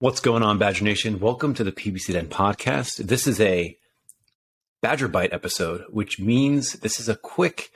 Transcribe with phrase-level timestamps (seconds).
[0.00, 1.18] What's going on, Badger Nation?
[1.18, 2.98] Welcome to the PPC Den podcast.
[2.98, 3.76] This is a
[4.80, 7.70] Badger Bite episode, which means this is a quick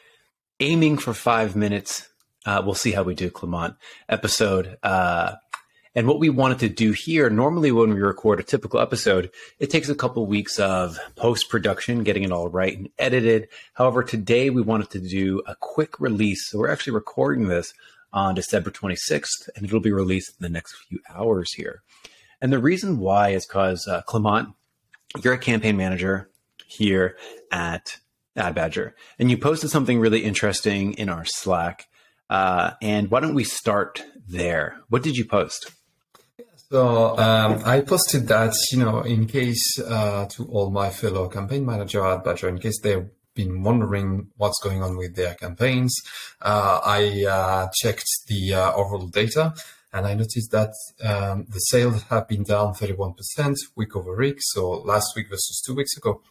[0.61, 2.08] aiming for five minutes.
[2.46, 3.74] Uh, we'll see how we do, Clement
[4.08, 4.79] episode.
[4.85, 5.32] Uh,
[5.96, 9.71] and what we wanted to do here, normally when we record a typical episode, it
[9.71, 13.49] takes a couple weeks of post production, getting it all right and edited.
[13.75, 16.48] However, today we wanted to do a quick release.
[16.48, 17.75] So we're actually recording this
[18.12, 21.83] on December 26th, and it'll be released in the next few hours here.
[22.43, 24.48] And the reason why is because uh, Clement,
[25.23, 26.29] you're a campaign manager
[26.66, 27.16] here
[27.53, 27.99] at
[28.37, 31.87] Ad Badger, and you posted something really interesting in our Slack.
[32.29, 34.80] Uh, and why don't we start there?
[34.89, 35.71] What did you post?
[36.71, 41.65] So um, I posted that, you know, in case uh, to all my fellow campaign
[41.65, 45.95] manager at Badger, in case they've been wondering what's going on with their campaigns,
[46.41, 49.55] uh, I uh, checked the uh, overall data
[49.92, 50.73] and I noticed that
[51.05, 53.14] um, the sales have been down 31%
[53.77, 54.38] week over week.
[54.41, 56.23] So last week versus two weeks ago.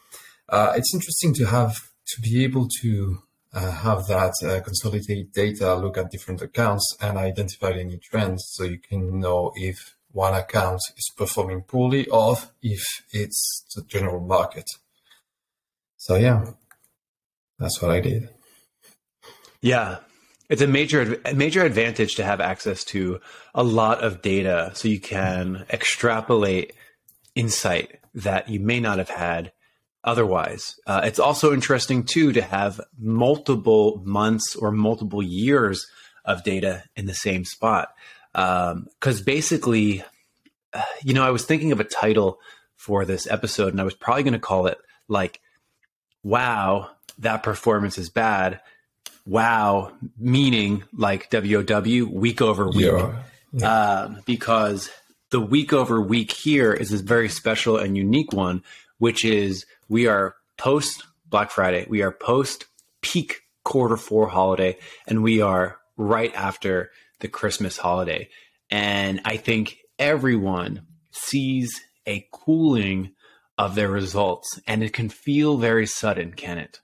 [0.50, 1.76] Uh, it's interesting to have
[2.08, 3.20] to be able to
[3.54, 8.64] uh, have that uh, consolidated data, look at different accounts, and identify any trends, so
[8.64, 14.66] you can know if one account is performing poorly or if it's the general market.
[15.98, 16.46] So yeah,
[17.60, 18.30] that's what I did.
[19.62, 20.00] Yeah,
[20.52, 23.22] it's a major a major advantage to have access to
[23.56, 26.74] a lot of data so you can extrapolate
[27.36, 29.54] insight that you may not have had
[30.04, 30.76] otherwise.
[30.86, 35.88] Uh, it's also interesting too to have multiple months or multiple years
[36.26, 37.94] of data in the same spot.
[38.34, 40.04] Because um, basically,
[40.74, 42.40] uh, you know, I was thinking of a title
[42.76, 45.40] for this episode, and I was probably going to call it like,
[46.24, 48.60] "Wow, that performance is bad."
[49.26, 52.86] Wow, meaning like WOW, week over week.
[52.86, 53.24] Yeah.
[53.54, 54.02] Yeah.
[54.02, 54.90] Um, because
[55.30, 58.64] the week over week here is a very special and unique one,
[58.98, 62.66] which is we are post Black Friday, we are post
[63.02, 64.78] peak quarter four holiday,
[65.08, 68.30] and we are right after the Christmas holiday.
[68.70, 71.72] And I think everyone sees
[72.06, 73.12] a cooling
[73.58, 76.80] of their results, and it can feel very sudden, can it?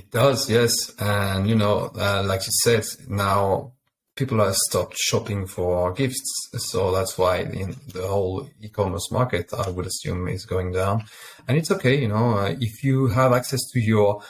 [0.00, 0.94] It does, yes.
[0.98, 3.72] And, you know, uh, like you said, now
[4.16, 6.48] people have stopped shopping for gifts.
[6.56, 11.04] So that's why the, the whole e commerce market, I would assume, is going down.
[11.46, 14.22] And it's okay, you know, uh, if you have access to your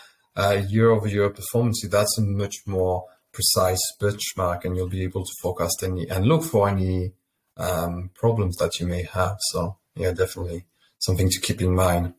[0.69, 5.33] year over year performance, that's a much more precise benchmark and you'll be able to
[5.41, 7.13] forecast any and look for any
[7.57, 9.37] um, problems that you may have.
[9.53, 10.65] So, yeah, definitely
[10.99, 12.15] something to keep in mind.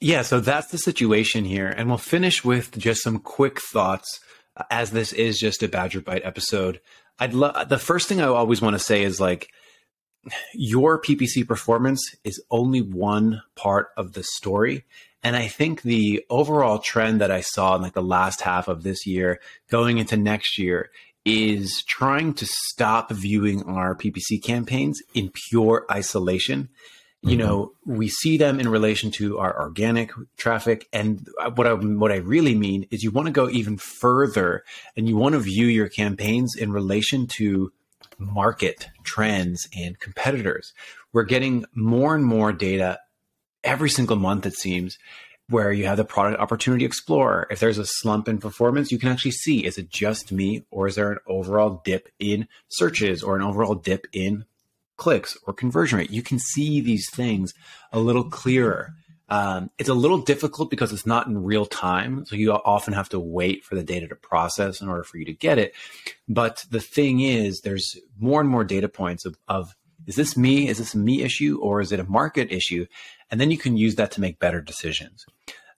[0.00, 1.68] Yeah, so that's the situation here.
[1.68, 4.20] And we'll finish with just some quick thoughts
[4.56, 6.80] uh, as this is just a Badger Bite episode.
[7.18, 9.48] I'd love the first thing I always want to say is like
[10.54, 14.84] your PPC performance is only one part of the story.
[15.22, 18.82] And I think the overall trend that I saw in like the last half of
[18.82, 20.90] this year going into next year
[21.24, 26.68] is trying to stop viewing our PPC campaigns in pure isolation
[27.22, 27.46] you mm-hmm.
[27.46, 30.88] know we see them in relation to our organic traffic.
[30.92, 34.64] And what I what I really mean is you want to go even further
[34.96, 37.72] and you want to view your campaigns in relation to
[38.18, 40.72] market trends and competitors.
[41.12, 42.98] We're getting more and more data
[43.62, 44.98] every single month it seems
[45.48, 47.46] where you have the product opportunity explorer.
[47.50, 50.88] If there's a slump in performance you can actually see is it just me or
[50.88, 54.44] is there an overall dip in searches or an overall dip in
[55.02, 56.10] clicks or conversion rate.
[56.10, 57.52] You can see these things
[57.92, 58.94] a little clearer.
[59.28, 62.24] Um, it's a little difficult because it's not in real time.
[62.26, 65.24] So you often have to wait for the data to process in order for you
[65.24, 65.74] to get it.
[66.28, 69.74] But the thing is, there's more and more data points of, of
[70.06, 70.68] is this me?
[70.68, 72.86] Is this a me issue or is it a market issue?
[73.28, 75.24] And then you can use that to make better decisions.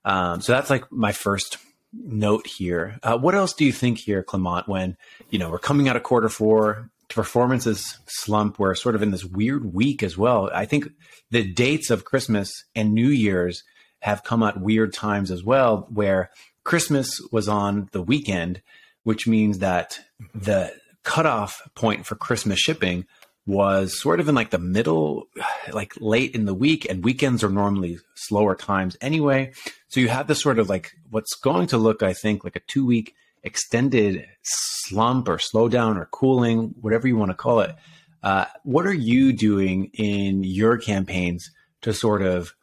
[0.04, 1.56] Um, so that's like my first
[1.94, 2.98] note here.
[3.02, 4.96] Uh, what else do you think here, Clement, when,
[5.30, 8.58] you know, we're coming out of quarter four, performances slump.
[8.58, 10.50] We're sort of in this weird week as well.
[10.52, 10.88] I think
[11.30, 13.62] the dates of Christmas and New Year's
[14.00, 16.30] have come at weird times as well, where
[16.64, 18.62] Christmas was on the weekend,
[19.02, 19.98] which means that
[20.34, 23.06] the cutoff point for Christmas shipping
[23.46, 25.28] was sort of in like the middle,
[25.72, 29.52] like late in the week, and weekends are normally slower times anyway.
[29.88, 32.60] So you have this sort of like what's going to look, I think, like a
[32.60, 37.74] two week extended slump or slowdown or cooling, whatever you want to call it.
[38.22, 41.50] Uh, what are you doing in your campaigns
[41.82, 42.54] to sort of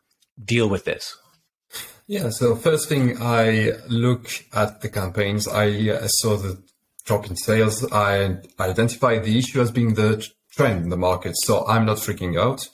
[0.44, 1.16] deal with this?
[2.08, 6.62] Yeah, so first thing I look at the campaigns, I uh, saw the
[7.06, 11.36] drop in sales, I identify the issue as being the trend in the market.
[11.38, 12.68] So I'm not freaking out.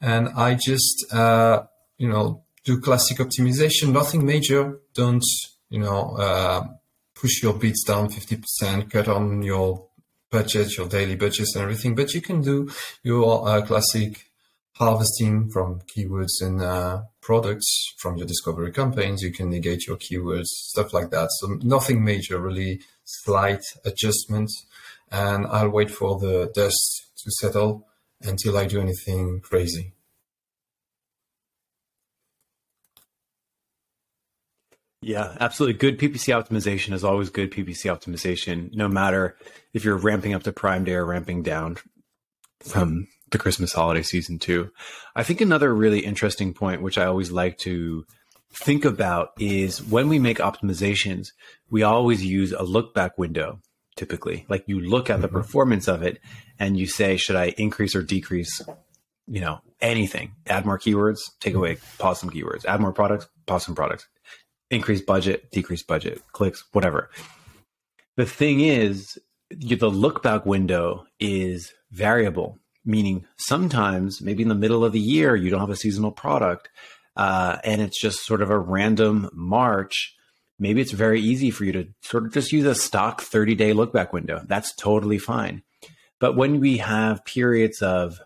[0.00, 1.62] And I just, uh,
[1.96, 4.80] you know, do classic optimization, nothing major.
[4.94, 5.24] Don't,
[5.70, 6.66] you know, uh,
[7.22, 9.86] push your bids down 50%, cut on your
[10.28, 11.94] budget, your daily budgets and everything.
[11.94, 12.68] But you can do
[13.04, 14.26] your uh, classic
[14.74, 19.22] harvesting from keywords and uh, products from your discovery campaigns.
[19.22, 21.28] You can negate your keywords, stuff like that.
[21.38, 24.66] So nothing major, really slight adjustments.
[25.12, 27.86] And I'll wait for the dust to settle
[28.22, 29.92] until I do anything crazy.
[35.02, 35.78] Yeah, absolutely.
[35.78, 39.36] Good PPC optimization is always good PPC optimization, no matter
[39.74, 41.76] if you're ramping up to Prime Day or ramping down
[42.60, 44.70] from the Christmas holiday season too.
[45.16, 48.06] I think another really interesting point, which I always like to
[48.52, 51.28] think about, is when we make optimizations,
[51.68, 53.60] we always use a look back window.
[53.94, 55.36] Typically, like you look at the mm-hmm.
[55.36, 56.18] performance of it
[56.58, 58.62] and you say, should I increase or decrease?
[59.26, 60.32] You know, anything.
[60.46, 62.64] Add more keywords, take away, pause some keywords.
[62.64, 64.08] Add more products, pause some products.
[64.72, 67.10] Increase budget, decrease budget, clicks, whatever.
[68.16, 69.18] The thing is,
[69.50, 75.36] the look back window is variable meaning sometimes maybe in the middle of the year
[75.36, 76.68] you don't have a seasonal product
[77.16, 80.14] uh, and it's just sort of a random march.
[80.58, 83.72] Maybe it's very easy for you to sort of just use a stock 30 day
[83.72, 84.42] look back window.
[84.46, 85.62] That's totally fine.
[86.20, 88.20] But when we have periods of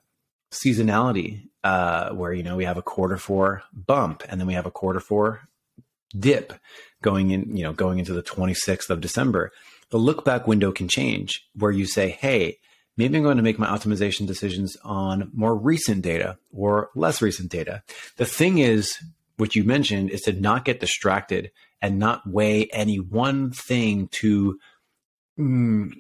[0.53, 4.67] seasonality uh, where you know we have a quarter four bump and then we have
[4.67, 5.49] a quarter four
[6.19, 6.53] dip
[7.03, 9.53] going in you know going into the 26th of december
[9.91, 12.59] the look back window can change where you say hey
[12.97, 17.51] maybe I'm going to make my optimization decisions on more recent data or less recent
[17.51, 17.83] data.
[18.17, 18.97] The thing is,
[19.37, 21.51] what you mentioned is to not get distracted
[21.83, 24.59] and not weigh any one thing too
[25.39, 25.93] mm,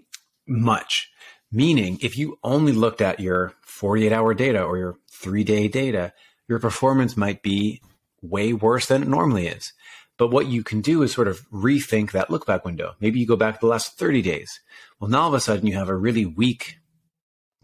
[0.46, 1.10] much.
[1.52, 6.12] Meaning, if you only looked at your 48 hour data or your three day data,
[6.48, 7.82] your performance might be
[8.22, 9.72] way worse than it normally is.
[10.18, 12.94] But what you can do is sort of rethink that look back window.
[13.00, 14.60] Maybe you go back the last 30 days.
[14.98, 16.76] Well, now all of a sudden you have a really weak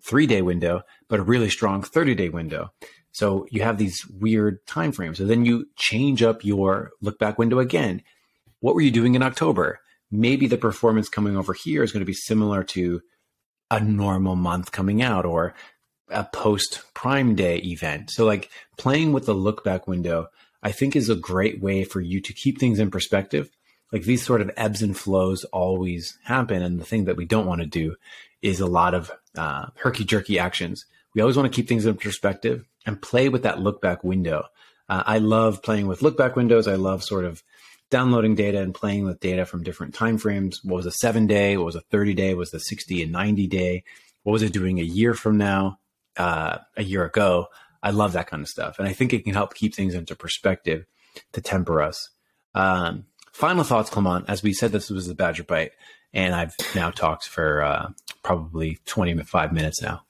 [0.02, 2.70] three day window, but a really strong 30 day window.
[3.12, 5.18] So you have these weird time frames.
[5.18, 8.02] So then you change up your look back window again.
[8.60, 9.80] What were you doing in October?
[10.10, 13.00] Maybe the performance coming over here is going to be similar to
[13.70, 15.54] a normal month coming out or
[16.08, 18.10] a post prime day event.
[18.10, 20.28] So like playing with the look back window,
[20.62, 23.50] I think is a great way for you to keep things in perspective.
[23.92, 26.62] Like these sort of ebbs and flows always happen.
[26.62, 27.96] And the thing that we don't want to do
[28.40, 30.86] is a lot of uh, herky jerky actions.
[31.14, 34.44] We always want to keep things in perspective and play with that look back window.
[34.88, 36.66] Uh, I love playing with look back windows.
[36.66, 37.42] I love sort of
[37.90, 40.60] downloading data and playing with data from different time frames.
[40.64, 41.56] What was a seven day?
[41.56, 42.34] What was a 30 day?
[42.34, 43.84] What was the 60 and 90 day?
[44.22, 45.78] What was it doing a year from now,
[46.16, 47.46] uh, a year ago?
[47.82, 48.78] I love that kind of stuff.
[48.78, 50.86] And I think it can help keep things into perspective
[51.32, 52.10] to temper us.
[52.54, 54.26] Um, final thoughts, Clement.
[54.28, 55.72] As we said, this was the Badger Bite
[56.14, 57.88] and I've now talked for uh,
[58.22, 60.02] probably 25 minutes now.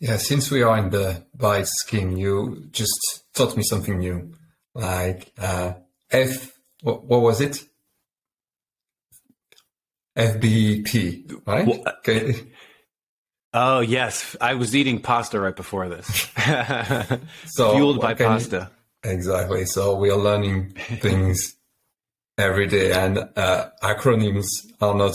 [0.00, 4.34] Yeah, since we are in the bite scheme, you just taught me something new.
[4.74, 5.72] Like uh,
[6.10, 6.52] F,
[6.82, 7.64] what, what was it?
[10.16, 11.66] FBP, right?
[11.66, 12.34] Well, okay.
[13.54, 16.28] Oh yes, I was eating pasta right before this.
[17.46, 18.70] so fueled by pasta.
[19.02, 19.64] exactly.
[19.64, 21.56] So we are learning things
[22.36, 24.46] every day, and uh, acronyms
[24.80, 25.14] are not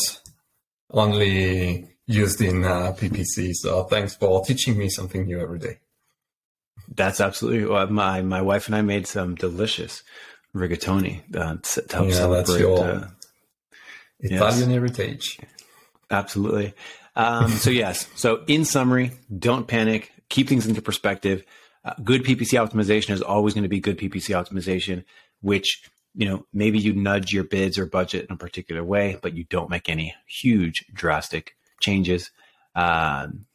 [0.89, 3.53] only used in uh, PPC.
[3.53, 5.79] So thanks for teaching me something new every day.
[6.96, 10.03] That's absolutely well, my my wife and I made some delicious
[10.55, 13.08] rigatoni uh, to help yeah, celebrate that's your uh,
[14.19, 14.79] Italian yes.
[14.79, 15.39] heritage.
[16.12, 16.74] Absolutely.
[17.15, 18.08] Um, so yes.
[18.15, 20.12] So in summary, don't panic.
[20.29, 21.43] Keep things into perspective.
[21.86, 25.03] Uh, good PPC optimization is always going to be good PPC optimization,
[25.41, 25.84] which
[26.15, 29.43] you know, maybe you nudge your bids or budget in a particular way, but you
[29.46, 32.32] don't make any huge drastic changes.
[32.75, 33.46] Um,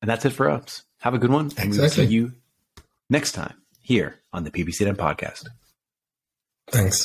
[0.00, 0.82] and that's it for us.
[1.00, 1.46] Have a good one.
[1.56, 1.80] And exactly.
[1.80, 2.32] we'll see you
[3.10, 5.48] next time here on the PPC Den podcast.
[6.68, 7.04] Thanks.